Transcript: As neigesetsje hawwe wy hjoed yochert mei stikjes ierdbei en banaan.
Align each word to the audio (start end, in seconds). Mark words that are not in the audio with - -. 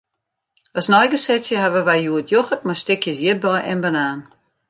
As 0.77 0.85
neigesetsje 0.91 1.55
hawwe 1.63 1.81
wy 1.87 1.97
hjoed 2.03 2.27
yochert 2.33 2.63
mei 2.65 2.77
stikjes 2.81 3.19
ierdbei 3.27 3.61
en 3.71 3.79
banaan. 3.83 4.19